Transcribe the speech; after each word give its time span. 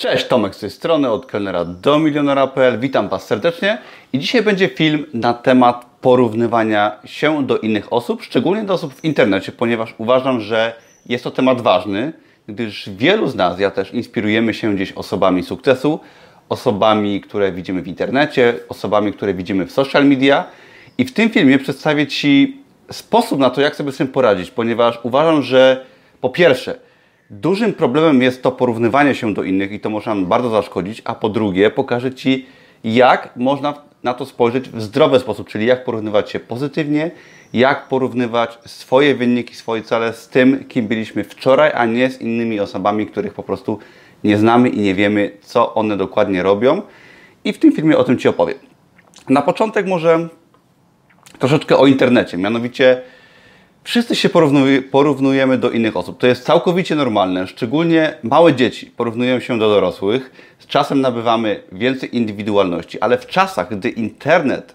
Cześć, 0.00 0.26
Tomek 0.26 0.54
z 0.54 0.58
tej 0.58 0.70
strony, 0.70 1.10
od 1.10 1.26
kelnera 1.26 1.64
do 1.64 1.98
milionera.pl. 1.98 2.78
Witam 2.78 3.08
Was 3.08 3.26
serdecznie 3.26 3.78
i 4.12 4.18
dzisiaj 4.18 4.42
będzie 4.42 4.68
film 4.68 5.06
na 5.14 5.34
temat 5.34 5.86
porównywania 6.00 6.96
się 7.04 7.46
do 7.46 7.58
innych 7.58 7.92
osób, 7.92 8.22
szczególnie 8.22 8.62
do 8.62 8.74
osób 8.74 8.94
w 8.94 9.04
internecie, 9.04 9.52
ponieważ 9.52 9.94
uważam, 9.98 10.40
że 10.40 10.72
jest 11.06 11.24
to 11.24 11.30
temat 11.30 11.60
ważny, 11.60 12.12
gdyż 12.48 12.90
wielu 12.96 13.28
z 13.28 13.34
nas, 13.34 13.60
ja 13.60 13.70
też 13.70 13.94
inspirujemy 13.94 14.54
się 14.54 14.74
gdzieś 14.74 14.92
osobami 14.92 15.42
sukcesu, 15.42 16.00
osobami, 16.48 17.20
które 17.20 17.52
widzimy 17.52 17.82
w 17.82 17.88
internecie, 17.88 18.54
osobami, 18.68 19.12
które 19.12 19.34
widzimy 19.34 19.66
w 19.66 19.72
social 19.72 20.06
media 20.06 20.44
i 20.98 21.04
w 21.04 21.12
tym 21.12 21.30
filmie 21.30 21.58
przedstawię 21.58 22.06
Ci 22.06 22.60
sposób 22.90 23.38
na 23.38 23.50
to, 23.50 23.60
jak 23.60 23.76
sobie 23.76 23.92
z 23.92 23.96
tym 23.96 24.08
poradzić, 24.08 24.50
ponieważ 24.50 25.00
uważam, 25.02 25.42
że 25.42 25.84
po 26.20 26.30
pierwsze, 26.30 26.89
Dużym 27.30 27.72
problemem 27.72 28.22
jest 28.22 28.42
to 28.42 28.52
porównywanie 28.52 29.14
się 29.14 29.34
do 29.34 29.42
innych 29.42 29.72
i 29.72 29.80
to 29.80 29.90
może 29.90 30.10
nam 30.10 30.26
bardzo 30.26 30.50
zaszkodzić, 30.50 31.02
a 31.04 31.14
po 31.14 31.28
drugie 31.28 31.70
pokażę 31.70 32.14
Ci, 32.14 32.46
jak 32.84 33.36
można 33.36 33.74
na 34.02 34.14
to 34.14 34.26
spojrzeć 34.26 34.68
w 34.68 34.82
zdrowy 34.82 35.20
sposób, 35.20 35.48
czyli 35.48 35.66
jak 35.66 35.84
porównywać 35.84 36.30
się 36.30 36.40
pozytywnie, 36.40 37.10
jak 37.52 37.88
porównywać 37.88 38.58
swoje 38.66 39.14
wyniki, 39.14 39.54
swoje 39.54 39.82
cele 39.82 40.12
z 40.12 40.28
tym, 40.28 40.64
kim 40.64 40.88
byliśmy 40.88 41.24
wczoraj, 41.24 41.72
a 41.74 41.86
nie 41.86 42.10
z 42.10 42.20
innymi 42.20 42.60
osobami, 42.60 43.06
których 43.06 43.34
po 43.34 43.42
prostu 43.42 43.78
nie 44.24 44.38
znamy 44.38 44.68
i 44.68 44.80
nie 44.80 44.94
wiemy, 44.94 45.30
co 45.40 45.74
one 45.74 45.96
dokładnie 45.96 46.42
robią. 46.42 46.82
I 47.44 47.52
w 47.52 47.58
tym 47.58 47.72
filmie 47.72 47.98
o 47.98 48.04
tym 48.04 48.18
Ci 48.18 48.28
opowiem. 48.28 48.58
Na 49.28 49.42
początek 49.42 49.86
może 49.86 50.28
troszeczkę 51.38 51.76
o 51.76 51.86
internecie, 51.86 52.38
mianowicie 52.38 53.02
Wszyscy 53.84 54.16
się 54.16 54.28
porównujemy 54.90 55.58
do 55.58 55.70
innych 55.70 55.96
osób. 55.96 56.18
To 56.18 56.26
jest 56.26 56.44
całkowicie 56.44 56.94
normalne. 56.94 57.46
Szczególnie 57.46 58.14
małe 58.22 58.54
dzieci 58.54 58.86
porównują 58.96 59.40
się 59.40 59.58
do 59.58 59.68
dorosłych. 59.68 60.30
Z 60.58 60.66
czasem 60.66 61.00
nabywamy 61.00 61.62
więcej 61.72 62.16
indywidualności, 62.16 63.00
ale 63.00 63.18
w 63.18 63.26
czasach, 63.26 63.70
gdy 63.70 63.88
internet 63.88 64.74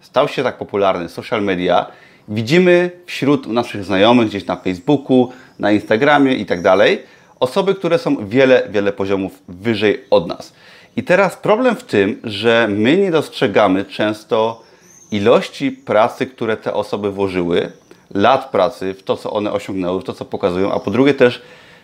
stał 0.00 0.28
się 0.28 0.42
tak 0.42 0.58
popularny, 0.58 1.08
social 1.08 1.42
media, 1.42 1.86
widzimy 2.28 2.90
wśród 3.06 3.46
naszych 3.46 3.84
znajomych 3.84 4.28
gdzieś 4.28 4.46
na 4.46 4.56
Facebooku, 4.56 5.32
na 5.58 5.72
Instagramie 5.72 6.34
i 6.34 6.46
tak 6.46 6.62
dalej, 6.62 7.02
osoby, 7.40 7.74
które 7.74 7.98
są 7.98 8.28
wiele, 8.28 8.68
wiele 8.70 8.92
poziomów 8.92 9.42
wyżej 9.48 10.04
od 10.10 10.26
nas. 10.28 10.52
I 10.96 11.02
teraz 11.02 11.36
problem 11.36 11.76
w 11.76 11.84
tym, 11.84 12.20
że 12.24 12.68
my 12.70 12.96
nie 12.96 13.10
dostrzegamy 13.10 13.84
często 13.84 14.62
ilości 15.10 15.72
pracy, 15.72 16.26
które 16.26 16.56
te 16.56 16.74
osoby 16.74 17.10
włożyły, 17.10 17.72
lat 18.14 18.50
pracy 18.50 18.94
w 18.94 19.02
to, 19.02 19.16
co 19.16 19.30
one 19.30 19.52
osiągnęły, 19.52 20.00
w 20.00 20.04
to, 20.04 20.12
co 20.12 20.24
pokazują, 20.24 20.72
a 20.72 20.80
po 20.80 20.90
drugie 20.90 21.14
też 21.14 21.42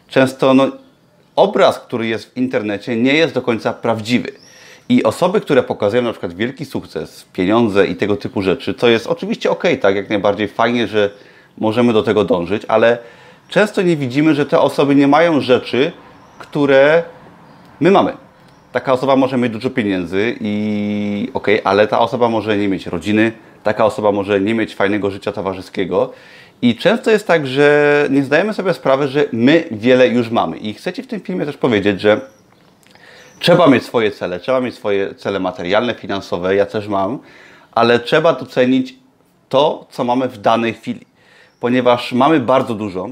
często 0.08 0.54
no, 0.54 0.68
obraz, 1.36 1.78
który 1.78 2.06
jest 2.06 2.30
w 2.30 2.36
internecie, 2.36 2.96
nie 2.96 3.14
jest 3.14 3.34
do 3.34 3.42
końca 3.42 3.72
prawdziwy. 3.72 4.32
I 4.88 5.02
osoby, 5.02 5.40
które 5.40 5.62
pokazują 5.62 6.02
na 6.02 6.10
przykład 6.10 6.34
wielki 6.34 6.64
sukces, 6.64 7.26
pieniądze 7.32 7.86
i 7.86 7.96
tego 7.96 8.16
typu 8.16 8.42
rzeczy, 8.42 8.74
to 8.74 8.88
jest 8.88 9.06
oczywiście 9.06 9.50
ok, 9.50 9.64
tak, 9.80 9.96
jak 9.96 10.08
najbardziej 10.08 10.48
fajnie, 10.48 10.86
że 10.86 11.10
możemy 11.58 11.92
do 11.92 12.02
tego 12.02 12.24
dążyć, 12.24 12.62
ale 12.68 12.98
często 13.48 13.82
nie 13.82 13.96
widzimy, 13.96 14.34
że 14.34 14.46
te 14.46 14.60
osoby 14.60 14.94
nie 14.94 15.08
mają 15.08 15.40
rzeczy, 15.40 15.92
które 16.38 17.02
my 17.80 17.90
mamy. 17.90 18.12
Taka 18.72 18.92
osoba 18.92 19.16
może 19.16 19.36
mieć 19.36 19.52
dużo 19.52 19.70
pieniędzy 19.70 20.36
i 20.40 21.30
ok, 21.34 21.46
ale 21.64 21.86
ta 21.86 21.98
osoba 21.98 22.28
może 22.28 22.58
nie 22.58 22.68
mieć 22.68 22.86
rodziny, 22.86 23.32
taka 23.62 23.84
osoba 23.84 24.12
może 24.12 24.40
nie 24.40 24.54
mieć 24.54 24.74
fajnego 24.74 25.10
życia 25.10 25.32
towarzyskiego. 25.32 26.12
I 26.62 26.76
często 26.76 27.10
jest 27.10 27.26
tak, 27.26 27.46
że 27.46 28.06
nie 28.10 28.24
zdajemy 28.24 28.54
sobie 28.54 28.74
sprawy, 28.74 29.08
że 29.08 29.24
my 29.32 29.64
wiele 29.70 30.08
już 30.08 30.30
mamy. 30.30 30.56
I 30.56 30.74
chcę 30.74 30.92
Ci 30.92 31.02
w 31.02 31.06
tym 31.06 31.20
filmie 31.20 31.46
też 31.46 31.56
powiedzieć, 31.56 32.00
że 32.00 32.20
trzeba 33.38 33.66
mieć 33.66 33.82
swoje 33.82 34.10
cele, 34.10 34.40
trzeba 34.40 34.60
mieć 34.60 34.74
swoje 34.74 35.14
cele 35.14 35.40
materialne, 35.40 35.94
finansowe, 35.94 36.54
ja 36.54 36.66
też 36.66 36.88
mam, 36.88 37.18
ale 37.72 38.00
trzeba 38.00 38.32
docenić 38.32 38.94
to, 39.48 39.86
co 39.90 40.04
mamy 40.04 40.28
w 40.28 40.38
danej 40.38 40.74
chwili. 40.74 41.06
Ponieważ 41.60 42.12
mamy 42.12 42.40
bardzo 42.40 42.74
dużo 42.74 43.08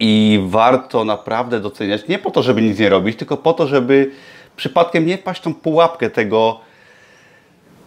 i 0.00 0.40
warto 0.46 1.04
naprawdę 1.04 1.60
doceniać, 1.60 2.08
nie 2.08 2.18
po 2.18 2.30
to, 2.30 2.42
żeby 2.42 2.62
nic 2.62 2.78
nie 2.78 2.88
robić, 2.88 3.18
tylko 3.18 3.36
po 3.36 3.52
to, 3.52 3.66
żeby 3.66 4.10
przypadkiem 4.56 5.06
nie 5.06 5.18
wpaść 5.18 5.42
tą 5.42 5.54
pułapkę 5.54 6.10
tego, 6.10 6.60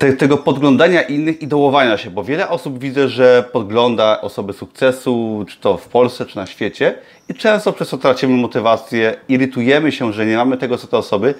te, 0.01 0.13
tego 0.13 0.37
podglądania 0.37 1.01
innych 1.01 1.41
i 1.41 1.47
dołowania 1.47 1.97
się, 1.97 2.09
bo 2.09 2.23
wiele 2.23 2.49
osób 2.49 2.79
widzę, 2.79 3.07
że 3.07 3.49
podgląda 3.51 4.21
osoby 4.21 4.53
sukcesu, 4.53 5.45
czy 5.49 5.59
to 5.59 5.77
w 5.77 5.87
Polsce, 5.87 6.25
czy 6.25 6.37
na 6.37 6.45
świecie 6.45 6.93
i 7.29 7.33
często 7.33 7.73
przez 7.73 7.89
to 7.89 7.97
tracimy 7.97 8.37
motywację, 8.37 9.15
irytujemy 9.29 9.91
się, 9.91 10.13
że 10.13 10.25
nie 10.25 10.37
mamy 10.37 10.57
tego, 10.57 10.77
co 10.77 10.87
te 10.87 10.97
osoby, 10.97 11.33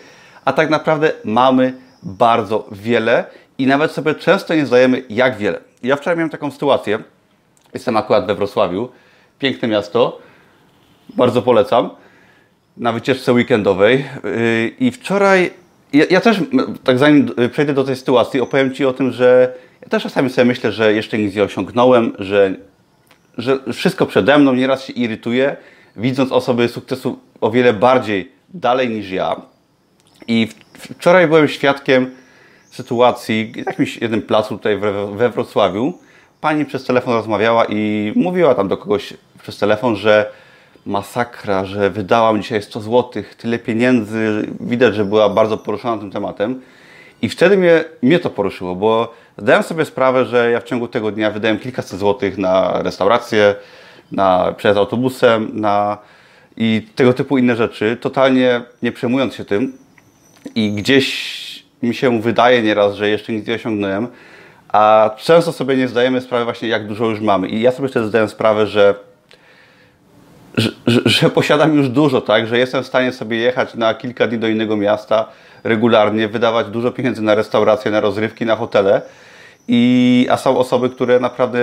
a 0.46 0.54
tak 0.54 0.70
naprawdę 0.70 1.12
mamy 1.24 1.74
bardzo 2.04 2.68
wiele 2.72 3.26
i 3.58 3.68
nawet 3.68 3.92
sobie 3.92 4.16
często 4.16 4.56
nie 4.56 4.66
zdajemy, 4.66 5.04
jak 5.10 5.38
wiele. 5.38 5.60
Ja 5.84 5.96
wczoraj 5.96 6.18
miałem 6.18 6.30
taką 6.30 6.52
sytuację, 6.52 7.00
jestem 7.74 7.98
akurat 7.98 8.28
we 8.28 8.36
Wrocławiu, 8.36 8.90
piękne 9.40 9.68
miasto, 9.68 10.20
bardzo 11.10 11.42
polecam, 11.42 11.90
na 12.78 12.92
wycieczce 12.92 13.34
weekendowej. 13.34 14.06
Yy, 14.24 14.68
i 14.80 14.92
wczoraj 14.92 15.61
ja, 15.94 16.06
ja, 16.09 16.22
też, 16.22 16.40
tak 16.84 17.00
zanim 17.00 17.29
przejdę 17.52 17.74
do 17.74 17.84
tej 17.84 17.96
sytuacji, 17.96 18.41
opowiem 18.41 18.74
Ci 18.74 18.85
o 18.85 18.94
tym, 18.94 19.12
że 19.12 19.53
ja 19.81 19.90
też 19.90 20.03
czasami 20.03 20.29
sobie 20.29 20.46
myślę, 20.46 20.72
że 20.72 20.94
jeszcze 20.94 21.18
nic 21.18 21.35
nie 21.35 21.44
osiągnąłem, 21.44 22.13
że, 22.19 22.56
że 23.38 23.59
wszystko 23.74 24.06
przede 24.06 24.38
mną, 24.38 24.53
nieraz 24.53 24.84
się 24.84 24.94
irytuję, 24.94 25.56
widząc 25.96 26.31
osoby 26.31 26.68
sukcesu 26.68 27.19
o 27.41 27.52
wiele 27.52 27.74
bardziej 27.74 28.31
dalej 28.50 28.90
niż 28.90 29.12
ja. 29.12 29.35
I 30.28 30.47
wczoraj 30.78 31.28
byłem 31.28 31.47
świadkiem 31.47 32.12
sytuacji, 32.69 33.52
w 33.53 33.58
jakimś 33.58 33.97
jednym 33.97 34.22
placu 34.22 34.58
tutaj 34.58 34.78
we 35.16 35.29
Wrocławiu. 35.29 35.94
Pani 36.41 36.66
przez 36.66 36.84
telefon 36.84 37.13
rozmawiała 37.13 37.66
i 37.66 38.13
mówiła 38.16 38.56
tam 38.56 38.68
do 38.68 38.78
kogoś 38.78 39.13
przez 39.41 39.58
telefon, 39.58 39.96
że 39.96 40.31
masakra, 40.86 41.66
że 41.66 41.90
wydałam 41.90 42.42
dzisiaj 42.42 42.62
100 42.62 42.81
zł, 42.81 43.24
tyle 43.38 43.59
pieniędzy. 43.59 44.47
Widać, 44.59 44.96
że 44.96 45.06
była 45.06 45.30
bardzo 45.30 45.58
poruszona 45.58 46.02
tym 46.02 46.12
tematem. 46.12 46.62
I 47.22 47.30
wtedy 47.30 47.58
mnie, 47.58 47.84
mnie 48.02 48.19
to 48.19 48.30
poruszyło, 48.30 48.75
bo 48.75 49.14
zdałem 49.38 49.64
sobie 49.64 49.86
sprawę, 49.86 50.25
że 50.25 50.52
ja 50.52 50.59
w 50.59 50.64
ciągu 50.64 50.88
tego 50.88 51.12
dnia 51.12 51.31
wydałem 51.31 51.59
kilkaset 51.59 52.00
złotych 52.00 52.38
na 52.38 52.81
restaurację, 52.81 53.56
na 54.12 54.53
przejazd 54.58 54.78
autobusem, 54.78 55.50
na 55.53 55.97
i 56.58 56.88
tego 56.96 57.14
typu 57.14 57.38
inne 57.38 57.56
rzeczy, 57.56 57.97
totalnie 58.02 58.62
nie 58.84 58.91
przejmując 58.91 59.36
się 59.36 59.46
tym. 59.46 59.78
I 60.56 60.72
gdzieś 60.72 61.41
mi 61.84 61.96
się 61.96 62.22
wydaje 62.22 62.62
nieraz, 62.62 62.96
że 62.96 63.09
jeszcze 63.09 63.34
nic 63.34 63.47
nie 63.47 63.56
osiągnąłem, 63.56 64.08
a 64.70 65.09
często 65.18 65.52
sobie 65.52 65.78
nie 65.78 65.88
zdajemy 65.88 66.22
sprawy 66.22 66.46
właśnie, 66.46 66.68
jak 66.68 66.88
dużo 66.88 67.06
już 67.06 67.20
mamy. 67.20 67.47
I 67.47 67.62
ja 67.62 67.72
sobie 67.72 67.88
wtedy 67.88 68.08
zdałem 68.08 68.30
sprawę, 68.30 68.68
że 68.68 68.96
że, 70.58 70.70
że, 71.06 71.30
posiadam 71.30 71.76
już 71.76 71.90
dużo, 71.90 72.22
tak, 72.22 72.48
że 72.48 72.58
jestem 72.58 72.84
w 72.84 72.88
stanie 72.88 73.12
sobie 73.12 73.38
jechać 73.38 73.76
na 73.76 73.94
kilka 73.94 74.28
dni 74.28 74.38
do 74.38 74.48
innego 74.48 74.78
miasta 74.78 75.26
regularnie, 75.64 76.28
wydawać 76.28 76.68
dużo 76.68 76.92
pieniędzy 76.92 77.22
na 77.22 77.36
restauracje, 77.36 77.92
na 77.92 78.00
rozrywki, 78.00 78.46
na 78.46 78.56
hotele. 78.56 79.02
I, 79.68 80.28
a 80.30 80.38
są 80.38 80.58
osoby, 80.58 80.90
które 80.90 81.20
naprawdę 81.20 81.60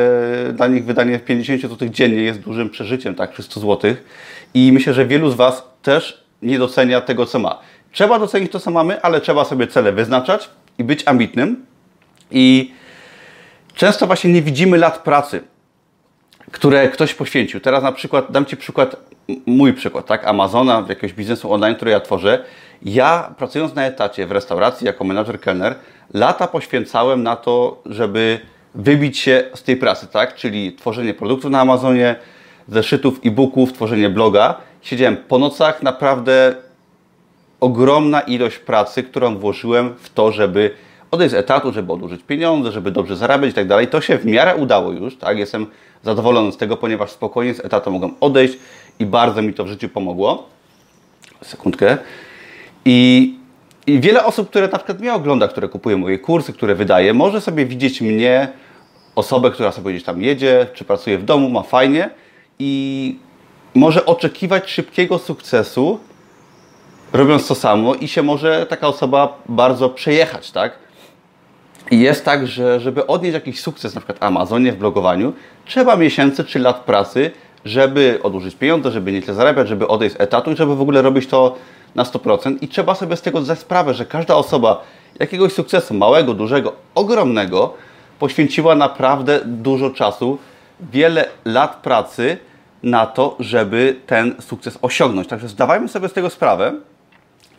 dla 0.52 0.66
nich 0.66 0.84
wydanie 0.84 1.18
50 1.18 1.62
zł 1.62 1.88
dziennie 1.88 2.22
jest 2.22 2.40
dużym 2.40 2.70
przeżyciem, 2.70 3.14
tak, 3.14 3.32
przy 3.32 3.42
100 3.42 3.60
zł. 3.60 3.94
I 4.54 4.72
myślę, 4.72 4.94
że 4.94 5.06
wielu 5.06 5.30
z 5.30 5.34
Was 5.34 5.64
też 5.82 6.24
nie 6.42 6.58
docenia 6.58 7.00
tego, 7.00 7.26
co 7.26 7.38
ma. 7.38 7.58
Trzeba 7.92 8.18
docenić 8.18 8.52
to, 8.52 8.60
co 8.60 8.70
mamy, 8.70 9.02
ale 9.02 9.20
trzeba 9.20 9.44
sobie 9.44 9.66
cele 9.66 9.92
wyznaczać 9.92 10.50
i 10.78 10.84
być 10.84 11.02
ambitnym. 11.08 11.66
I 12.30 12.72
często 13.74 14.06
właśnie 14.06 14.32
nie 14.32 14.42
widzimy 14.42 14.78
lat 14.78 14.98
pracy 14.98 15.42
które 16.52 16.88
ktoś 16.88 17.14
poświęcił. 17.14 17.60
Teraz 17.60 17.82
na 17.82 17.92
przykład, 17.92 18.32
dam 18.32 18.46
Ci 18.46 18.56
przykład, 18.56 18.96
mój 19.46 19.72
przykład, 19.72 20.06
tak, 20.06 20.26
Amazona, 20.26 20.84
jakiegoś 20.88 21.12
biznesu 21.12 21.52
online, 21.52 21.74
który 21.74 21.90
ja 21.90 22.00
tworzę. 22.00 22.44
Ja 22.82 23.34
pracując 23.38 23.74
na 23.74 23.86
etacie 23.86 24.26
w 24.26 24.32
restauracji 24.32 24.86
jako 24.86 25.04
menadżer 25.04 25.40
kelner, 25.40 25.74
lata 26.14 26.46
poświęcałem 26.46 27.22
na 27.22 27.36
to, 27.36 27.82
żeby 27.86 28.40
wybić 28.74 29.18
się 29.18 29.44
z 29.54 29.62
tej 29.62 29.76
pracy, 29.76 30.06
tak, 30.06 30.34
czyli 30.34 30.72
tworzenie 30.72 31.14
produktów 31.14 31.50
na 31.50 31.60
Amazonie, 31.60 32.16
zeszytów, 32.68 33.20
e-booków, 33.24 33.72
tworzenie 33.72 34.10
bloga. 34.10 34.54
Siedziałem 34.82 35.16
po 35.16 35.38
nocach, 35.38 35.82
naprawdę 35.82 36.54
ogromna 37.60 38.20
ilość 38.20 38.58
pracy, 38.58 39.02
którą 39.02 39.38
włożyłem 39.38 39.94
w 39.98 40.10
to, 40.10 40.32
żeby 40.32 40.70
odejść 41.10 41.30
z 41.30 41.34
etatu, 41.34 41.72
żeby 41.72 41.92
odłożyć 41.92 42.22
pieniądze, 42.22 42.72
żeby 42.72 42.90
dobrze 42.90 43.16
zarabiać 43.16 43.50
i 43.50 43.54
tak 43.54 43.66
dalej. 43.66 43.88
To 43.88 44.00
się 44.00 44.18
w 44.18 44.26
miarę 44.26 44.56
udało 44.56 44.92
już, 44.92 45.16
tak? 45.16 45.38
Jestem 45.38 45.66
zadowolony 46.02 46.52
z 46.52 46.56
tego, 46.56 46.76
ponieważ 46.76 47.10
spokojnie 47.10 47.54
z 47.54 47.64
etatu 47.64 47.90
mogłem 47.90 48.14
odejść 48.20 48.58
i 48.98 49.06
bardzo 49.06 49.42
mi 49.42 49.54
to 49.54 49.64
w 49.64 49.68
życiu 49.68 49.88
pomogło. 49.88 50.46
Sekundkę. 51.42 51.98
I, 52.84 53.34
I 53.86 54.00
wiele 54.00 54.24
osób, 54.24 54.50
które 54.50 54.68
na 54.68 54.78
przykład 54.78 55.00
mnie 55.00 55.14
ogląda, 55.14 55.48
które 55.48 55.68
kupuje 55.68 55.96
moje 55.96 56.18
kursy, 56.18 56.52
które 56.52 56.74
wydaje, 56.74 57.14
może 57.14 57.40
sobie 57.40 57.66
widzieć 57.66 58.00
mnie, 58.00 58.48
osobę, 59.14 59.50
która 59.50 59.72
sobie 59.72 59.92
gdzieś 59.92 60.04
tam 60.04 60.22
jedzie, 60.22 60.66
czy 60.74 60.84
pracuje 60.84 61.18
w 61.18 61.24
domu, 61.24 61.50
ma 61.50 61.62
fajnie 61.62 62.10
i 62.58 63.16
może 63.74 64.06
oczekiwać 64.06 64.70
szybkiego 64.70 65.18
sukcesu, 65.18 66.00
robiąc 67.12 67.46
to 67.46 67.54
samo 67.54 67.94
i 67.94 68.08
się 68.08 68.22
może 68.22 68.66
taka 68.66 68.88
osoba 68.88 69.38
bardzo 69.48 69.90
przejechać, 69.90 70.50
tak? 70.50 70.87
I 71.90 72.00
jest 72.00 72.24
tak, 72.24 72.46
że 72.46 72.80
żeby 72.80 73.06
odnieść 73.06 73.34
jakiś 73.34 73.60
sukces, 73.60 73.94
na 73.94 74.00
przykład 74.00 74.22
Amazonie 74.22 74.72
w 74.72 74.76
blogowaniu, 74.76 75.32
trzeba 75.64 75.96
miesięcy 75.96 76.44
czy 76.44 76.58
lat 76.58 76.76
pracy, 76.76 77.30
żeby 77.64 78.20
odłożyć 78.22 78.54
pieniądze, 78.54 78.90
żeby 78.90 79.12
nieźle 79.12 79.34
zarabiać, 79.34 79.68
żeby 79.68 79.88
odejść 79.88 80.16
z 80.16 80.20
etatu 80.20 80.52
i 80.52 80.56
żeby 80.56 80.76
w 80.76 80.80
ogóle 80.80 81.02
robić 81.02 81.26
to 81.26 81.56
na 81.94 82.02
100%. 82.02 82.56
I 82.60 82.68
trzeba 82.68 82.94
sobie 82.94 83.16
z 83.16 83.22
tego 83.22 83.42
zdać 83.42 83.58
sprawę, 83.58 83.94
że 83.94 84.04
każda 84.04 84.34
osoba 84.36 84.84
jakiegoś 85.20 85.52
sukcesu, 85.52 85.94
małego, 85.94 86.34
dużego, 86.34 86.72
ogromnego, 86.94 87.74
poświęciła 88.18 88.74
naprawdę 88.74 89.40
dużo 89.44 89.90
czasu, 89.90 90.38
wiele 90.92 91.28
lat 91.44 91.76
pracy 91.76 92.36
na 92.82 93.06
to, 93.06 93.36
żeby 93.40 93.96
ten 94.06 94.34
sukces 94.40 94.78
osiągnąć. 94.82 95.28
Także 95.28 95.48
zdawajmy 95.48 95.88
sobie 95.88 96.08
z 96.08 96.12
tego 96.12 96.30
sprawę 96.30 96.72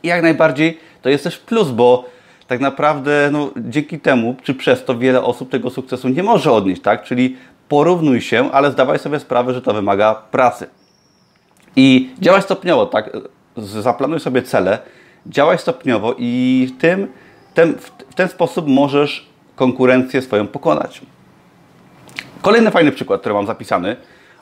i 0.04 0.08
jak 0.08 0.22
najbardziej 0.22 0.80
to 1.02 1.10
jest 1.10 1.24
też 1.24 1.38
plus, 1.38 1.70
bo 1.70 2.06
tak 2.50 2.60
naprawdę 2.60 3.30
no, 3.32 3.52
dzięki 3.58 4.00
temu, 4.00 4.36
czy 4.44 4.54
przez 4.54 4.86
to 4.86 4.98
wiele 4.98 5.24
osób 5.24 5.50
tego 5.50 5.70
sukcesu 5.70 6.10
nie 6.10 6.24
może 6.24 6.52
odnieść, 6.52 6.82
tak? 6.82 7.04
Czyli 7.04 7.38
porównuj 7.68 8.22
się, 8.22 8.52
ale 8.52 8.72
zdawaj 8.72 9.00
sobie 9.00 9.20
sprawę, 9.20 9.54
że 9.54 9.62
to 9.62 9.74
wymaga 9.74 10.16
pracy. 10.16 10.68
I 11.76 12.10
działaj 12.20 12.42
stopniowo, 12.42 12.86
tak? 12.86 13.18
Zaplanuj 13.58 14.20
sobie 14.20 14.42
cele, 14.42 14.80
działaj 15.26 15.58
stopniowo 15.58 16.16
i 16.18 16.74
tym, 16.80 17.08
ten, 17.54 17.76
w 18.10 18.16
ten 18.16 18.28
sposób 18.28 18.68
możesz 18.68 19.28
konkurencję 19.56 20.22
swoją 20.22 20.48
pokonać. 20.48 21.02
Kolejny 22.42 22.72
fajny 22.72 22.92
przykład, 22.92 23.20
który 23.22 23.36
mam 23.36 23.48
zapisany 23.48 23.96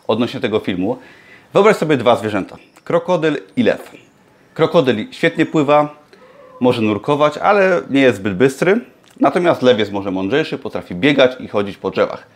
odnośnie 0.08 0.40
tego 0.40 0.60
filmu. 0.60 0.98
Wyobraź 1.54 1.76
sobie 1.76 1.98
dwa 1.98 2.16
zwierzęta. 2.16 2.56
Krokodyl 2.84 3.38
i 3.56 3.64
lew. 3.64 3.92
Krokodyl 4.54 5.08
świetnie 5.12 5.46
pływa, 5.46 5.96
może 6.60 6.82
nurkować, 6.82 7.38
ale 7.38 7.82
nie 7.90 8.02
jest 8.02 8.18
zbyt 8.18 8.34
bystry. 8.34 8.80
Natomiast 9.20 9.62
lew 9.62 9.80
jest 9.80 9.92
może 9.92 10.12
mądrzejszy, 10.12 10.58
potrafi 10.58 10.96
biegać 10.96 11.32
i 11.40 11.48
chodzić 11.48 11.78
po 11.78 11.92
drzewach. 11.92 12.28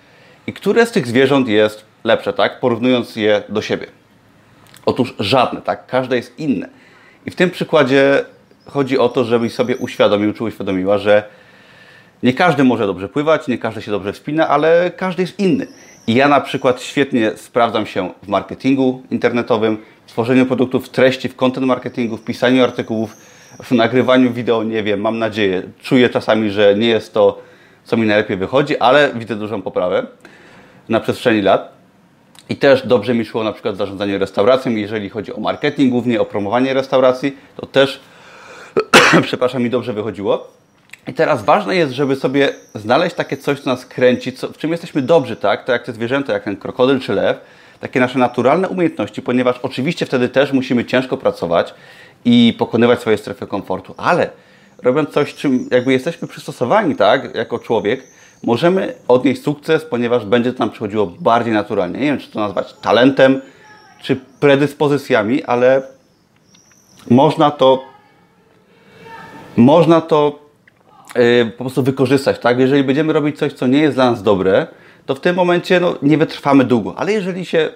I 0.48 0.54
które 0.54 0.86
z 0.86 0.92
tych 0.92 1.08
zwierząt 1.08 1.48
jest 1.48 1.86
lepsze, 2.04 2.34
tak? 2.34 2.60
Porównując 2.60 3.16
je 3.16 3.44
do 3.50 3.62
siebie. 3.62 3.88
Otóż 4.86 5.14
żadne, 5.20 5.62
tak? 5.62 5.88
Każde 5.88 6.16
jest 6.16 6.40
inne. 6.40 6.70
I 7.26 7.32
w 7.32 7.36
tym 7.36 7.50
przykładzie 7.50 8.26
chodzi 8.66 9.00
o 9.00 9.10
to, 9.10 9.24
żebyś 9.24 9.54
sobie 9.54 9.78
uświadomił, 9.78 10.34
czy 10.34 10.44
uświadomiła, 10.44 10.98
że 10.98 11.24
nie 12.24 12.34
każdy 12.34 12.64
może 12.64 12.88
dobrze 12.88 13.10
pływać, 13.10 13.48
nie 13.48 13.58
każdy 13.58 13.82
się 13.82 13.92
dobrze 13.92 14.14
wspina, 14.14 14.48
ale 14.48 14.92
każdy 14.98 15.22
jest 15.24 15.40
inny. 15.40 15.68
I 16.08 16.16
ja 16.16 16.28
na 16.28 16.42
przykład 16.42 16.82
świetnie 16.82 17.32
sprawdzam 17.36 17.86
się 17.86 18.10
w 18.24 18.28
marketingu 18.28 19.04
internetowym, 19.12 19.78
w 20.06 20.10
tworzeniu 20.10 20.46
produktów, 20.46 20.90
treści, 20.90 21.30
w 21.30 21.36
content 21.36 21.66
marketingu, 21.68 22.18
w 22.18 22.24
pisaniu 22.24 22.64
artykułów, 22.64 23.16
w 23.64 23.72
nagrywaniu 23.72 24.34
wideo, 24.34 24.64
nie 24.64 24.84
wiem, 24.84 25.02
mam 25.02 25.20
nadzieję. 25.20 25.64
Czuję 25.82 26.10
czasami, 26.10 26.52
że 26.52 26.76
nie 26.76 26.88
jest 26.88 27.14
to, 27.14 27.42
co 27.84 27.98
mi 27.98 28.08
najlepiej 28.08 28.38
wychodzi, 28.38 28.78
ale 28.78 29.12
widzę 29.16 29.36
dużą 29.36 29.62
poprawę 29.62 30.06
na 30.90 31.00
przestrzeni 31.00 31.42
lat. 31.42 31.72
I 32.50 32.56
też 32.56 32.88
dobrze 32.88 33.14
mi 33.14 33.26
szło 33.26 33.44
na 33.44 33.52
przykład 33.52 33.78
zarządzanie 33.78 34.18
restauracją, 34.18 34.72
jeżeli 34.72 35.10
chodzi 35.10 35.34
o 35.34 35.40
marketing, 35.40 35.92
głównie 35.92 36.22
o 36.22 36.26
promowanie 36.26 36.74
restauracji, 36.74 37.38
to 37.58 37.66
też, 37.66 38.02
przepraszam, 39.28 39.64
mi 39.64 39.70
dobrze 39.70 39.94
wychodziło. 39.94 40.48
I 41.08 41.14
teraz 41.14 41.44
ważne 41.44 41.76
jest, 41.76 41.94
żeby 41.94 42.16
sobie 42.16 42.50
znaleźć 42.76 43.16
takie 43.16 43.38
coś, 43.38 43.60
co 43.60 43.70
nas 43.70 43.86
kręci, 43.86 44.34
co, 44.34 44.48
w 44.48 44.58
czym 44.58 44.72
jesteśmy 44.72 45.02
dobrzy, 45.02 45.36
tak? 45.36 45.66
To 45.66 45.72
jak 45.72 45.84
te 45.84 45.94
zwierzęta, 45.94 46.34
jak 46.34 46.44
ten 46.44 46.58
krokodyl 46.58 47.00
czy 47.00 47.14
lew, 47.14 47.38
takie 47.80 48.00
nasze 48.00 48.20
naturalne 48.20 48.70
umiejętności, 48.70 49.22
ponieważ 49.22 49.60
oczywiście 49.64 50.06
wtedy 50.06 50.30
też 50.30 50.52
musimy 50.52 50.86
ciężko 50.86 51.18
pracować 51.18 51.74
i 52.26 52.56
pokonywać 52.60 53.00
swoje 53.00 53.18
strefy 53.18 53.48
komfortu, 53.48 53.94
ale 53.98 54.30
robiąc 54.84 55.10
coś, 55.10 55.36
czym 55.36 55.68
jakby 55.72 55.92
jesteśmy 55.92 56.28
przystosowani, 56.28 56.96
tak, 56.96 57.36
jako 57.36 57.60
człowiek, 57.60 58.04
możemy 58.44 58.94
odnieść 59.08 59.42
sukces, 59.42 59.86
ponieważ 59.86 60.26
będzie 60.26 60.54
to 60.54 60.60
nam 60.60 60.70
przychodziło 60.70 61.06
bardziej 61.06 61.54
naturalnie. 61.54 62.00
Nie 62.00 62.06
wiem, 62.06 62.18
czy 62.18 62.32
to 62.32 62.40
nazwać 62.40 62.74
talentem, 62.82 63.42
czy 64.02 64.20
predyspozycjami, 64.40 65.44
ale 65.44 65.82
można 67.10 67.52
to 67.52 67.84
można 69.58 70.02
to 70.02 70.40
yy, 71.16 71.52
po 71.58 71.64
prostu 71.64 71.84
wykorzystać, 71.84 72.40
tak? 72.40 72.60
Jeżeli 72.60 72.84
będziemy 72.84 73.14
robić 73.14 73.38
coś, 73.38 73.54
co 73.54 73.68
nie 73.68 73.80
jest 73.80 73.98
dla 73.98 74.12
nas 74.12 74.24
dobre, 74.24 74.68
to 75.06 75.16
w 75.16 75.20
tym 75.20 75.36
momencie 75.36 75.80
no, 75.80 75.96
nie 76.02 76.18
wytrwamy 76.18 76.64
długo. 76.64 76.94
Ale 76.98 77.12
jeżeli 77.12 77.46
się 77.46 77.70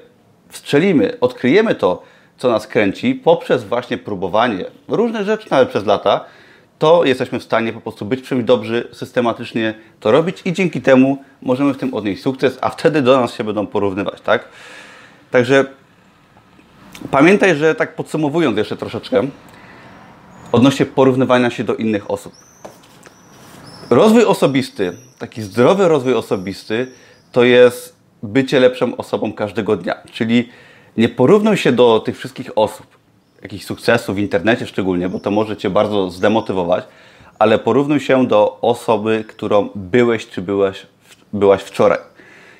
wstrzelimy, 0.49 1.19
odkryjemy 1.19 1.75
to, 1.75 2.03
co 2.37 2.49
nas 2.49 2.67
kręci, 2.67 3.15
poprzez 3.15 3.63
właśnie 3.63 3.97
próbowanie 3.97 4.65
różnych 4.87 5.23
rzeczy 5.23 5.47
nawet 5.51 5.69
przez 5.69 5.85
lata, 5.85 6.25
to 6.79 7.05
jesteśmy 7.05 7.39
w 7.39 7.43
stanie 7.43 7.73
po 7.73 7.81
prostu 7.81 8.05
być 8.05 8.27
czymś 8.27 8.43
dobrzy, 8.43 8.87
systematycznie 8.91 9.73
to 9.99 10.11
robić 10.11 10.41
i 10.45 10.53
dzięki 10.53 10.81
temu 10.81 11.17
możemy 11.41 11.73
w 11.73 11.77
tym 11.77 11.93
odnieść 11.93 12.21
sukces, 12.21 12.57
a 12.61 12.69
wtedy 12.69 13.01
do 13.01 13.21
nas 13.21 13.33
się 13.33 13.43
będą 13.43 13.67
porównywać, 13.67 14.21
tak? 14.21 14.47
Także 15.31 15.65
pamiętaj, 17.11 17.55
że 17.55 17.75
tak 17.75 17.95
podsumowując 17.95 18.57
jeszcze 18.57 18.77
troszeczkę, 18.77 19.27
odnośnie 20.51 20.85
porównywania 20.85 21.49
się 21.49 21.63
do 21.63 21.75
innych 21.75 22.11
osób. 22.11 22.33
Rozwój 23.89 24.25
osobisty, 24.25 24.93
taki 25.19 25.41
zdrowy 25.41 25.87
rozwój 25.87 26.13
osobisty, 26.13 26.91
to 27.31 27.43
jest 27.43 27.95
bycie 28.23 28.59
lepszą 28.59 28.97
osobą 28.97 29.33
każdego 29.33 29.75
dnia. 29.77 29.95
Czyli 30.11 30.49
nie 30.97 31.09
porównuj 31.09 31.57
się 31.57 31.71
do 31.71 31.99
tych 31.99 32.17
wszystkich 32.17 32.51
osób, 32.55 32.87
jakichś 33.41 33.65
sukcesów 33.65 34.15
w 34.15 34.19
internecie 34.19 34.67
szczególnie, 34.67 35.09
bo 35.09 35.19
to 35.19 35.31
może 35.31 35.57
Cię 35.57 35.69
bardzo 35.69 36.09
zdemotywować, 36.11 36.85
ale 37.39 37.59
porównuj 37.59 37.99
się 37.99 38.27
do 38.27 38.57
osoby, 38.61 39.23
którą 39.27 39.69
byłeś 39.75 40.27
czy 40.27 40.41
byłeś, 40.41 40.85
byłaś 41.33 41.61
wczoraj. 41.61 41.99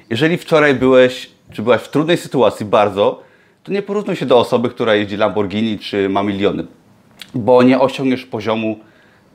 Jeżeli 0.10 0.38
wczoraj 0.38 0.76
byłeś 0.76 1.30
czy 1.52 1.62
byłaś 1.62 1.82
w 1.82 1.90
trudnej 1.90 2.18
sytuacji 2.18 2.66
bardzo, 2.66 3.24
to 3.64 3.72
nie 3.72 3.82
porównuj 3.82 4.16
się 4.16 4.26
do 4.26 4.38
osoby, 4.40 4.70
która 4.70 4.96
jeździ 4.96 5.18
Lamborghini 5.18 5.80
czy 5.80 6.10
ma 6.10 6.24
miliony, 6.24 6.66
bo 7.36 7.64
nie 7.64 7.80
osiągniesz 7.80 8.26
poziomu 8.26 8.80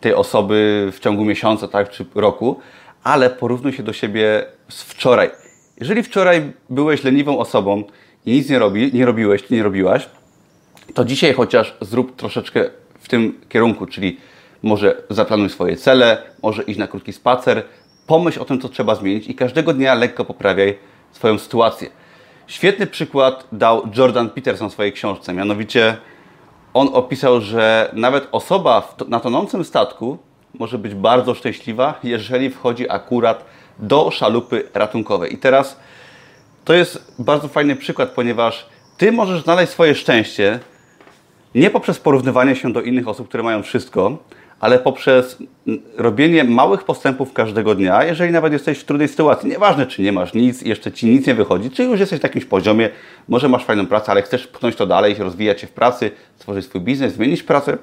tej 0.01 0.15
osoby 0.15 0.89
w 0.93 1.01
ciągu 1.01 1.25
miesiąca 1.25 1.69
tak, 1.69 1.91
czy 1.91 2.07
roku, 2.15 2.61
ale 3.05 3.31
porównuj 3.31 3.73
się 3.73 3.83
do 3.83 3.93
siebie 3.93 4.47
z 4.69 4.83
wczoraj. 4.83 5.31
Jeżeli 5.81 6.03
wczoraj 6.03 6.53
byłeś 6.71 7.05
leniwą 7.05 7.39
osobą 7.39 7.85
i 8.27 8.33
nic 8.33 8.49
nie, 8.51 8.59
robi, 8.59 8.91
nie 8.93 9.07
robiłeś, 9.07 9.51
nie 9.51 9.63
robiłaś, 9.63 10.09
to 10.95 11.05
dzisiaj 11.05 11.35
chociaż 11.35 11.77
zrób 11.81 12.17
troszeczkę 12.17 12.71
w 13.01 13.09
tym 13.09 13.41
kierunku, 13.49 13.87
czyli 13.87 14.21
może 14.63 15.03
zaplanuj 15.11 15.51
swoje 15.51 15.77
cele, 15.77 16.23
może 16.43 16.63
iść 16.63 16.79
na 16.79 16.87
krótki 16.87 17.13
spacer, 17.13 17.63
pomyśl 18.07 18.41
o 18.41 18.45
tym, 18.45 18.61
co 18.61 18.69
trzeba 18.69 18.95
zmienić 18.95 19.29
i 19.29 19.35
każdego 19.35 19.75
dnia 19.75 19.95
lekko 19.95 20.25
poprawiaj 20.25 20.79
swoją 21.13 21.39
sytuację. 21.39 21.91
Świetny 22.47 22.87
przykład 22.87 23.47
dał 23.53 23.83
Jordan 23.97 24.31
Peterson 24.31 24.71
w 24.71 24.73
swojej 24.73 24.93
książce, 24.93 25.33
mianowicie 25.33 25.97
on 26.75 26.89
opisał, 26.93 27.41
że 27.41 27.91
nawet 27.93 28.29
osoba 28.33 28.95
na 29.09 29.21
tonącym 29.21 29.65
statku 29.65 30.19
może 30.55 30.79
być 30.79 30.95
bardzo 30.95 31.35
szczęśliwa, 31.35 31.99
jeżeli 32.03 32.51
wchodzi 32.51 32.91
akurat 32.91 33.45
do 33.79 34.11
szalupy 34.11 34.69
ratunkowej. 34.75 35.35
I 35.35 35.39
teraz 35.39 35.81
to 36.71 36.75
jest 36.75 37.15
bardzo 37.19 37.49
fajny 37.49 37.77
przykład, 37.77 38.09
ponieważ 38.09 38.67
Ty 38.99 39.13
możesz 39.13 39.43
znaleźć 39.43 39.73
swoje 39.73 39.95
szczęście 39.95 40.59
nie 41.55 41.71
poprzez 41.71 41.99
porównywanie 41.99 42.57
się 42.57 42.73
do 42.73 42.83
innych 42.83 43.09
osób, 43.09 43.29
które 43.29 43.43
mają 43.43 43.63
wszystko, 43.63 44.19
ale 44.61 44.79
poprzez 44.79 45.39
robienie 45.97 46.45
małych 46.45 46.85
postępów 46.85 47.33
każdego 47.33 47.75
dnia, 47.75 48.05
jeżeli 48.05 48.33
nawet 48.33 48.53
jesteś 48.53 48.79
w 48.79 48.85
trudnej 48.85 49.09
sytuacji. 49.09 49.51
Nieważne, 49.51 49.87
czy 49.87 50.03
nie 50.03 50.13
masz 50.13 50.35
nic, 50.35 50.63
jeszcze 50.63 50.93
ci 50.93 51.07
nic 51.07 51.27
nie 51.27 51.35
wychodzi, 51.35 51.71
czy 51.71 51.85
już 51.85 52.01
jesteś 52.01 52.21
w 52.21 52.23
jakimś 52.23 52.45
poziomie, 52.45 52.91
może 53.29 53.49
masz 53.49 53.65
fajną 53.65 53.87
pracę, 53.87 54.13
ale 54.13 54.23
chcesz 54.23 54.47
pchnąć 54.47 54.77
to 54.77 54.87
dalej, 54.87 55.15
rozwijać 55.19 55.61
się 55.61 55.67
w 55.67 55.73
pracy, 55.73 56.11
stworzyć 56.37 56.65
swój 56.65 56.81
biznes, 56.81 57.15
zmienić 57.15 57.43
pracę. 57.43 57.79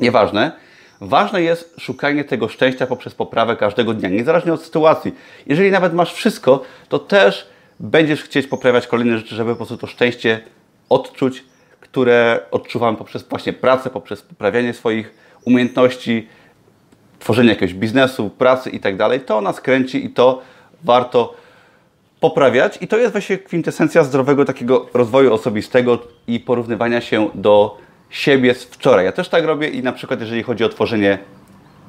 Nieważne. 0.00 0.52
Ważne 1.00 1.42
jest 1.42 1.80
szukanie 1.80 2.24
tego 2.24 2.48
szczęścia 2.48 2.86
poprzez 2.86 3.14
poprawę 3.14 3.56
każdego 3.56 3.94
dnia, 3.94 4.08
niezależnie 4.08 4.52
od 4.52 4.62
sytuacji. 4.62 5.14
Jeżeli 5.46 5.70
nawet 5.70 5.94
masz 5.94 6.12
wszystko, 6.14 6.62
to 6.88 6.98
też 6.98 7.52
będziesz 7.82 8.22
chcieć 8.22 8.46
poprawiać 8.46 8.86
kolejne 8.86 9.18
rzeczy, 9.18 9.34
żeby 9.34 9.50
po 9.50 9.56
prostu 9.56 9.76
to 9.76 9.86
szczęście 9.86 10.40
odczuć, 10.88 11.44
które 11.80 12.40
odczuwam 12.50 12.96
poprzez 12.96 13.22
właśnie 13.22 13.52
pracę, 13.52 13.90
poprzez 13.90 14.22
poprawianie 14.22 14.74
swoich 14.74 15.14
umiejętności, 15.44 16.28
tworzenie 17.18 17.48
jakiegoś 17.48 17.74
biznesu, 17.74 18.30
pracy 18.30 18.70
i 18.70 18.80
tak 18.80 18.96
dalej. 18.96 19.20
To 19.20 19.40
nas 19.40 19.60
kręci 19.60 20.06
i 20.06 20.10
to 20.10 20.42
warto 20.84 21.34
poprawiać. 22.20 22.78
I 22.80 22.88
to 22.88 22.96
jest 22.96 23.12
właśnie 23.12 23.38
kwintesencja 23.38 24.04
zdrowego 24.04 24.44
takiego 24.44 24.86
rozwoju 24.94 25.34
osobistego 25.34 25.98
i 26.26 26.40
porównywania 26.40 27.00
się 27.00 27.30
do 27.34 27.78
siebie 28.10 28.54
z 28.54 28.64
wczoraj. 28.64 29.04
Ja 29.04 29.12
też 29.12 29.28
tak 29.28 29.44
robię 29.44 29.68
i 29.68 29.82
na 29.82 29.92
przykład 29.92 30.20
jeżeli 30.20 30.42
chodzi 30.42 30.64
o 30.64 30.68
tworzenie 30.68 31.18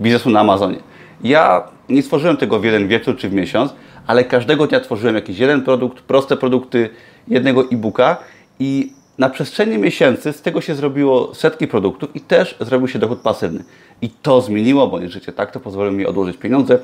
biznesu 0.01 0.29
na 0.29 0.39
Amazonie. 0.39 0.77
Ja 1.23 1.67
nie 1.89 2.03
stworzyłem 2.03 2.38
tego 2.38 2.59
w 2.59 2.65
jeden 2.65 2.88
wieczór 2.88 3.17
czy 3.17 3.29
w 3.29 3.33
miesiąc, 3.33 3.73
ale 4.07 4.24
każdego 4.24 4.67
dnia 4.67 4.79
tworzyłem 4.79 5.15
jakiś 5.15 5.39
jeden 5.39 5.62
produkt, 5.62 6.01
proste 6.01 6.38
produkty, 6.38 6.89
jednego 7.27 7.62
e-booka 7.72 8.17
i 8.60 8.93
na 9.17 9.29
przestrzeni 9.29 9.77
miesięcy 9.77 10.33
z 10.33 10.41
tego 10.41 10.62
się 10.62 10.75
zrobiło 10.75 11.36
setki 11.36 11.67
produktów 11.67 12.15
i 12.15 12.22
też 12.22 12.55
zrobił 12.60 12.88
się 12.88 13.00
dochód 13.00 13.19
pasywny. 13.19 13.63
I 14.01 14.10
to 14.10 14.41
zmieniło 14.41 14.88
moje 14.88 15.10
życie, 15.10 15.31
tak? 15.31 15.51
To 15.51 15.60
pozwoliło 15.60 15.98
mi 15.98 16.05
odłożyć 16.05 16.38
pieniądze, 16.38 16.79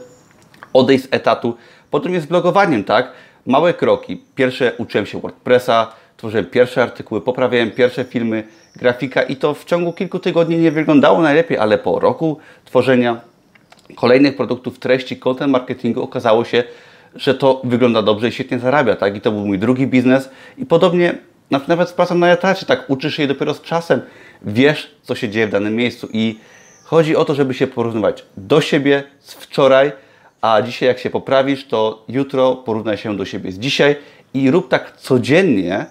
odejść 0.74 1.04
z 1.04 1.08
etatu. 1.12 1.54
Potem 1.92 2.14
jest 2.14 2.28
blogowaniem, 2.28 2.84
tak? 2.84 3.12
Małe 3.46 3.74
kroki. 3.74 4.24
Pierwsze 4.36 4.74
uczyłem 4.78 5.06
się 5.06 5.20
WordPressa, 5.20 5.92
tworzyłem 6.18 6.46
pierwsze 6.46 6.84
artykuły, 6.84 7.22
poprawiałem 7.22 7.72
pierwsze 7.72 8.04
filmy, 8.04 8.44
grafika 8.76 9.22
i 9.22 9.36
to 9.36 9.54
w 9.54 9.66
ciągu 9.66 9.94
kilku 9.94 10.20
tygodni 10.20 10.58
nie 10.58 10.72
wyglądało 10.72 11.22
najlepiej, 11.22 11.58
ale 11.58 11.78
po 11.78 12.00
roku 12.00 12.38
tworzenia 12.66 13.22
kolejnych 13.96 14.36
produktów, 14.36 14.80
treści, 14.80 15.18
content 15.18 15.52
marketingu 15.52 16.04
okazało 16.04 16.46
się, 16.46 16.64
że 17.16 17.36
to 17.36 17.62
wygląda 17.64 18.02
dobrze 18.02 18.28
i 18.28 18.32
świetnie 18.32 18.60
zarabia, 18.60 18.96
tak? 18.96 19.16
I 19.16 19.22
to 19.22 19.32
był 19.32 19.46
mój 19.46 19.60
drugi 19.60 19.88
biznes 19.88 20.30
i 20.58 20.66
podobnie 20.66 21.18
nawet 21.68 21.90
z 21.90 21.94
pracą 21.94 22.16
na 22.16 22.32
etacie, 22.32 22.66
tak? 22.66 22.90
Uczysz 22.90 23.16
się 23.16 23.28
dopiero 23.28 23.54
z 23.54 23.62
czasem, 23.62 24.02
wiesz, 24.42 24.96
co 25.04 25.16
się 25.16 25.30
dzieje 25.30 25.48
w 25.48 25.52
danym 25.52 25.76
miejscu 25.76 26.10
i 26.14 26.40
chodzi 26.84 27.16
o 27.16 27.26
to, 27.26 27.36
żeby 27.36 27.54
się 27.54 27.68
porównywać 27.68 28.26
do 28.38 28.62
siebie 28.62 29.04
z 29.20 29.34
wczoraj, 29.34 29.92
a 30.42 30.62
dzisiaj 30.62 30.88
jak 30.88 31.00
się 31.00 31.10
poprawisz, 31.10 31.68
to 31.68 32.06
jutro 32.08 32.56
porównaj 32.56 32.98
się 32.98 33.18
do 33.18 33.26
siebie 33.26 33.52
z 33.52 33.60
dzisiaj 33.60 33.96
i 34.34 34.52
rób 34.52 34.70
tak 34.70 34.98
codziennie 34.98 35.86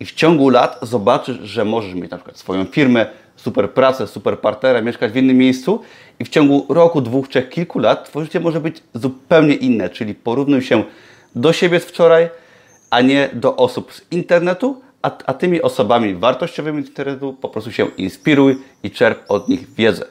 i 0.00 0.04
w 0.04 0.12
ciągu 0.12 0.48
lat 0.48 0.78
zobaczysz, 0.82 1.36
że 1.36 1.64
możesz 1.64 1.94
mieć 1.94 2.10
na 2.10 2.16
przykład 2.16 2.38
swoją 2.38 2.64
firmę, 2.64 3.06
super 3.36 3.70
pracę, 3.70 4.06
super 4.06 4.38
partnera, 4.38 4.82
mieszkać 4.82 5.12
w 5.12 5.16
innym 5.16 5.38
miejscu 5.38 5.80
i 6.20 6.24
w 6.24 6.28
ciągu 6.28 6.66
roku, 6.68 7.00
dwóch, 7.00 7.28
trzech, 7.28 7.48
kilku 7.48 7.78
lat 7.78 8.08
Twoje 8.08 8.26
życie 8.26 8.40
może 8.40 8.60
być 8.60 8.82
zupełnie 8.94 9.54
inne, 9.54 9.90
czyli 9.90 10.14
porównuj 10.14 10.62
się 10.62 10.84
do 11.34 11.52
siebie 11.52 11.80
z 11.80 11.84
wczoraj, 11.84 12.30
a 12.90 13.00
nie 13.00 13.30
do 13.32 13.56
osób 13.56 13.92
z 13.92 14.02
internetu, 14.10 14.80
a, 15.02 15.10
a 15.26 15.34
tymi 15.34 15.62
osobami 15.62 16.14
wartościowymi 16.14 16.82
z 16.82 16.88
internetu 16.88 17.36
po 17.40 17.48
prostu 17.48 17.72
się 17.72 17.86
inspiruj 17.96 18.56
i 18.82 18.90
czerp 18.90 19.18
od 19.28 19.48
nich 19.48 19.74
wiedzę. 19.74 20.04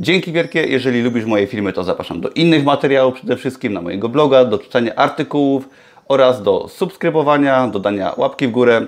Dzięki 0.00 0.32
wielkie, 0.32 0.66
jeżeli 0.66 1.02
lubisz 1.02 1.24
moje 1.24 1.46
filmy, 1.46 1.72
to 1.72 1.84
zapraszam 1.84 2.20
do 2.20 2.28
innych 2.28 2.64
materiałów, 2.64 3.14
przede 3.14 3.36
wszystkim 3.36 3.72
na 3.72 3.82
mojego 3.82 4.08
bloga, 4.08 4.44
do 4.44 4.58
czytania 4.58 4.94
artykułów 4.94 5.68
oraz 6.08 6.42
do 6.42 6.68
subskrybowania, 6.68 7.68
dodania 7.68 8.14
łapki 8.16 8.48
w 8.48 8.50
górę 8.50 8.86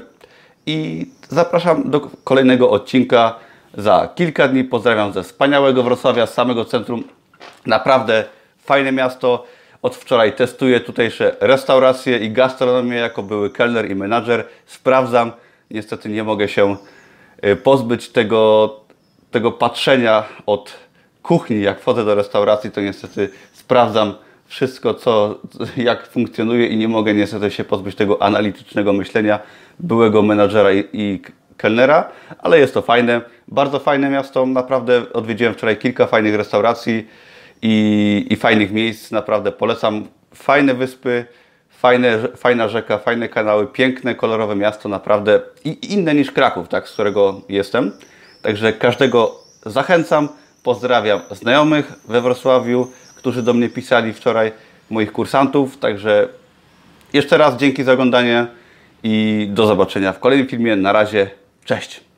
i 0.67 1.07
zapraszam 1.29 1.90
do 1.90 2.00
kolejnego 2.25 2.71
odcinka 2.71 3.35
za 3.75 4.09
kilka 4.14 4.49
dni. 4.49 4.64
Pozdrawiam 4.64 5.12
ze 5.12 5.23
wspaniałego 5.23 5.83
Wrocławia, 5.83 6.26
z 6.26 6.35
samego 6.35 6.64
centrum. 6.64 7.05
Naprawdę 7.67 8.25
fajne 8.64 8.93
miasto. 8.93 9.47
Od 9.83 9.97
wczoraj 9.97 10.33
testuję 10.33 10.81
tutejsze 10.81 11.37
restauracje 11.40 12.19
i 12.19 12.31
gastronomię 12.31 12.97
jako 12.97 13.23
były 13.23 13.50
kelner 13.50 13.90
i 13.90 13.95
menadżer. 13.95 14.45
Sprawdzam. 14.67 15.33
Niestety 15.71 16.09
nie 16.09 16.25
mogę 16.25 16.49
się 16.49 16.76
y, 17.45 17.57
pozbyć 17.57 18.09
tego, 18.09 18.76
tego 19.31 19.52
patrzenia 19.52 20.25
od 20.47 20.73
kuchni. 21.23 21.62
Jak 21.62 21.81
wchodzę 21.81 22.05
do 22.05 22.14
restauracji, 22.14 22.71
to 22.71 22.81
niestety 22.81 23.31
sprawdzam 23.52 24.14
wszystko, 24.50 24.95
co, 24.95 25.40
jak 25.76 26.07
funkcjonuje 26.07 26.66
i 26.66 26.76
nie 26.76 26.88
mogę 26.88 27.14
niestety 27.14 27.50
się 27.50 27.64
pozbyć 27.64 27.95
tego 27.95 28.23
analitycznego 28.23 28.92
myślenia 28.92 29.38
byłego 29.78 30.23
menadżera 30.23 30.73
i, 30.73 30.85
i 30.92 31.21
kelnera, 31.57 32.09
ale 32.38 32.59
jest 32.59 32.75
to 32.75 32.83
fajne, 32.83 33.21
bardzo 33.49 33.78
fajne 33.78 34.11
miasto, 34.11 34.47
naprawdę 34.47 35.12
odwiedziłem 35.12 35.54
wczoraj 35.54 35.76
kilka 35.76 36.07
fajnych 36.07 36.35
restauracji 36.35 37.09
i, 37.62 38.26
i 38.30 38.37
fajnych 38.37 38.73
miejsc, 38.73 39.11
naprawdę 39.11 39.52
polecam, 39.52 40.07
fajne 40.35 40.75
wyspy, 40.75 41.25
fajne, 41.69 42.19
fajna 42.37 42.69
rzeka, 42.69 42.99
fajne 42.99 43.28
kanały, 43.28 43.66
piękne, 43.66 44.14
kolorowe 44.14 44.57
miasto, 44.57 44.88
naprawdę 44.88 45.40
i 45.64 45.92
inne 45.92 46.14
niż 46.14 46.30
Kraków, 46.30 46.69
tak, 46.69 46.88
z 46.88 46.92
którego 46.92 47.40
jestem, 47.49 47.92
także 48.42 48.73
każdego 48.73 49.35
zachęcam, 49.66 50.28
pozdrawiam 50.62 51.21
znajomych 51.30 51.92
we 52.09 52.21
Wrocławiu, 52.21 52.88
którzy 53.21 53.43
do 53.43 53.55
mnie 53.55 53.69
pisali 53.69 54.12
wczoraj, 54.12 54.53
moich 54.91 55.12
kursantów, 55.12 55.79
także 55.79 56.29
jeszcze 57.12 57.39
raz 57.39 57.57
dzięki 57.57 57.85
za 57.85 57.93
oglądanie 57.93 58.47
i 59.03 59.47
do 59.50 59.67
zobaczenia 59.67 60.12
w 60.12 60.21
kolejnym 60.21 60.49
filmie. 60.49 60.77
Na 60.77 60.93
razie, 60.93 61.31
cześć! 61.65 62.10